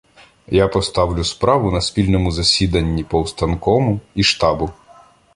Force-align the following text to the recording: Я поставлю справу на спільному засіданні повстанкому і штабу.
Я 0.47 0.67
поставлю 0.67 1.23
справу 1.23 1.71
на 1.71 1.81
спільному 1.81 2.31
засіданні 2.31 3.03
повстанкому 3.03 3.99
і 4.15 4.23
штабу. 4.23 4.69